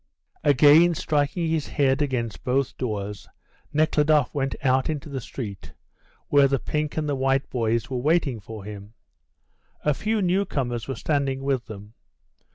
[0.43, 3.27] Again striking his head against both doors,
[3.71, 5.73] Nekhludoff went out into the street,
[6.27, 8.95] where the pink and the white boys were waiting for him.
[9.85, 11.93] A few newcomers were standing with them.